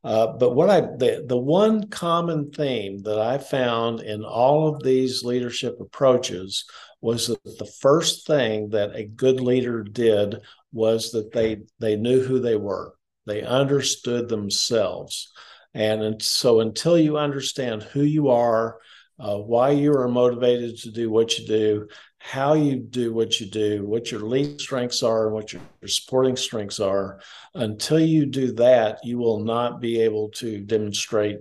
Uh, 0.08 0.38
but 0.38 0.56
what 0.56 0.70
I 0.70 0.80
the, 0.80 1.26
the 1.28 1.38
one 1.38 1.90
common 1.90 2.50
theme 2.52 3.00
that 3.00 3.20
I 3.20 3.38
found 3.38 4.00
in 4.00 4.24
all 4.24 4.70
of 4.70 4.82
these 4.82 5.26
leadership 5.26 5.82
approaches 5.82 6.64
was 7.02 7.28
that 7.28 7.44
the 7.44 7.70
first 7.82 8.26
thing 8.26 8.70
that 8.70 8.96
a 8.96 9.04
good 9.04 9.42
leader 9.42 9.84
did 9.84 10.38
was 10.72 11.12
that 11.12 11.34
they 11.34 11.58
they 11.80 11.98
knew 11.98 12.24
who 12.24 12.40
they 12.40 12.56
were. 12.56 12.94
They 13.26 13.42
understood 13.42 14.30
themselves. 14.30 15.30
And, 15.74 16.02
and 16.02 16.22
so 16.22 16.62
until 16.62 16.98
you 16.98 17.18
understand 17.18 17.84
who 17.84 18.04
you 18.04 18.30
are, 18.30 18.78
uh, 19.20 19.36
why 19.40 19.72
you 19.72 19.92
are 19.92 20.08
motivated 20.08 20.78
to 20.78 20.92
do 20.92 21.12
what 21.12 21.38
you 21.38 21.46
do, 21.48 21.88
how 22.28 22.56
you 22.56 22.76
do 22.76 23.14
what 23.14 23.40
you 23.40 23.46
do, 23.46 23.86
what 23.86 24.12
your 24.12 24.20
lead 24.20 24.60
strengths 24.60 25.02
are, 25.02 25.28
and 25.28 25.34
what 25.34 25.54
your, 25.54 25.62
supporting 25.86 26.36
strengths 26.36 26.78
are. 26.78 27.22
Until 27.56 28.02
you 28.02 28.26
do 28.26 28.52
that, 28.56 29.00
you 29.06 29.18
will 29.18 29.46
not 29.46 29.80
be 29.80 30.02
able 30.02 30.28
to 30.32 30.60
demonstrate, 30.60 31.40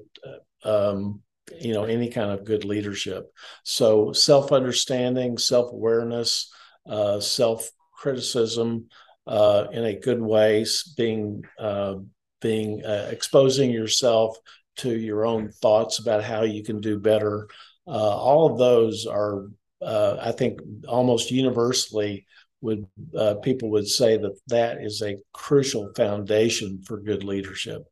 uh, 0.64 0.90
um, 0.90 1.22
you 1.61 1.75
know, 1.75 1.83
any 1.83 2.09
kind 2.09 2.31
of 2.31 2.44
good 2.44 2.64
leadership. 2.64 3.33
So, 3.64 4.12
self 4.12 4.53
understanding, 4.53 5.38
self 5.38 5.72
awareness, 5.72 6.53
uh, 6.88 7.18
self 7.18 7.68
criticism 7.92 8.87
uh, 9.27 9.66
in 9.72 9.85
a 9.85 9.99
good 9.99 10.22
way, 10.22 10.64
being 10.96 11.42
uh, 11.59 11.96
being 12.40 12.85
uh, 12.85 13.09
exposing 13.11 13.72
yourself 13.72 14.37
to 14.77 14.96
your 14.96 15.27
own 15.27 15.51
thoughts 15.51 15.99
about 15.99 16.22
how 16.22 16.42
you 16.42 16.62
can 16.62 16.81
do 16.81 16.96
better. 16.96 17.49
Uh, 17.88 17.90
all 18.16 18.53
of 18.53 18.59
those 18.59 19.05
are 19.05 19.46
uh, 19.83 20.17
I 20.21 20.33
think 20.33 20.61
almost 20.89 21.31
universally 21.31 22.27
would 22.61 22.87
uh, 23.17 23.35
people 23.37 23.71
would 23.71 23.89
say 23.89 24.17
that 24.17 24.39
that 24.49 24.83
is 24.83 25.03
a 25.03 25.17
crucial 25.33 25.93
foundation 25.95 26.83
for 26.83 26.99
good 26.99 27.23
leadership. 27.23 27.83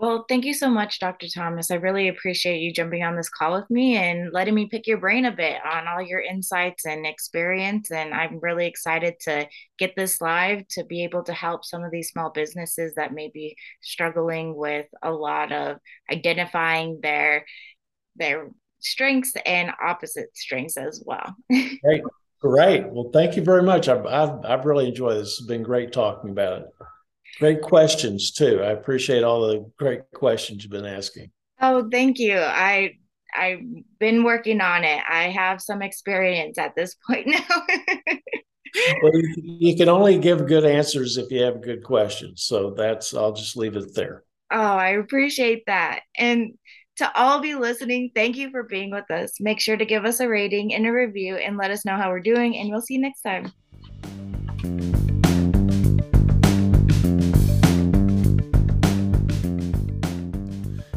Well, 0.00 0.24
thank 0.30 0.46
you 0.46 0.54
so 0.54 0.70
much, 0.70 0.98
Dr. 0.98 1.26
Thomas. 1.28 1.70
I 1.70 1.74
really 1.74 2.08
appreciate 2.08 2.60
you 2.60 2.72
jumping 2.72 3.02
on 3.02 3.16
this 3.16 3.28
call 3.28 3.52
with 3.52 3.68
me 3.68 3.98
and 3.98 4.32
letting 4.32 4.54
me 4.54 4.64
pick 4.64 4.86
your 4.86 4.96
brain 4.96 5.26
a 5.26 5.30
bit 5.30 5.58
on 5.62 5.86
all 5.86 6.00
your 6.00 6.22
insights 6.22 6.86
and 6.86 7.04
experience. 7.04 7.90
And 7.90 8.14
I'm 8.14 8.40
really 8.40 8.66
excited 8.66 9.16
to 9.24 9.46
get 9.78 9.94
this 9.96 10.18
live 10.22 10.66
to 10.68 10.84
be 10.84 11.04
able 11.04 11.22
to 11.24 11.34
help 11.34 11.66
some 11.66 11.84
of 11.84 11.90
these 11.90 12.08
small 12.08 12.30
businesses 12.30 12.94
that 12.96 13.12
may 13.12 13.28
be 13.28 13.58
struggling 13.82 14.56
with 14.56 14.86
a 15.02 15.10
lot 15.10 15.52
of 15.52 15.76
identifying 16.10 17.00
their 17.02 17.44
their 18.16 18.48
strengths 18.80 19.34
and 19.46 19.72
opposite 19.82 20.36
strengths 20.36 20.76
as 20.76 21.02
well. 21.04 21.34
great, 21.50 22.02
great. 22.40 22.86
Well, 22.88 23.10
thank 23.12 23.36
you 23.36 23.42
very 23.42 23.62
much. 23.62 23.88
I've, 23.88 24.06
I've, 24.06 24.44
I've 24.44 24.64
really 24.64 24.88
enjoyed 24.88 25.18
this. 25.18 25.38
It's 25.38 25.46
been 25.46 25.62
great 25.62 25.92
talking 25.92 26.30
about 26.30 26.62
it. 26.62 26.66
Great 27.38 27.62
questions 27.62 28.32
too. 28.32 28.60
I 28.62 28.70
appreciate 28.70 29.22
all 29.22 29.46
the 29.46 29.70
great 29.78 30.02
questions 30.14 30.62
you've 30.62 30.72
been 30.72 30.86
asking. 30.86 31.30
Oh, 31.60 31.88
thank 31.90 32.18
you. 32.18 32.38
I 32.38 32.94
I've 33.36 33.60
been 33.98 34.24
working 34.24 34.60
on 34.60 34.84
it. 34.84 35.02
I 35.08 35.24
have 35.30 35.60
some 35.60 35.82
experience 35.82 36.58
at 36.58 36.74
this 36.74 36.96
point 37.06 37.28
now. 37.28 37.40
well, 39.02 39.12
you, 39.14 39.34
you, 39.36 39.76
can 39.76 39.88
only 39.88 40.18
give 40.18 40.46
good 40.46 40.64
answers 40.64 41.16
if 41.16 41.30
you 41.30 41.42
have 41.42 41.62
good 41.62 41.84
questions. 41.84 42.42
So 42.42 42.74
that's 42.76 43.14
I'll 43.14 43.32
just 43.32 43.56
leave 43.56 43.76
it 43.76 43.94
there. 43.94 44.24
Oh, 44.50 44.58
I 44.58 44.90
appreciate 44.90 45.64
that. 45.66 46.00
And 46.16 46.54
to 46.96 47.18
all 47.18 47.40
be 47.40 47.54
listening, 47.54 48.10
thank 48.14 48.36
you 48.36 48.50
for 48.50 48.62
being 48.62 48.90
with 48.90 49.10
us. 49.10 49.32
Make 49.40 49.60
sure 49.60 49.76
to 49.76 49.84
give 49.84 50.04
us 50.04 50.20
a 50.20 50.28
rating 50.28 50.74
and 50.74 50.86
a 50.86 50.92
review 50.92 51.36
and 51.36 51.56
let 51.56 51.70
us 51.70 51.84
know 51.84 51.96
how 51.96 52.10
we're 52.10 52.20
doing, 52.20 52.56
and 52.56 52.70
we'll 52.70 52.80
see 52.80 52.94
you 52.94 53.00
next 53.00 53.22
time. 53.22 53.52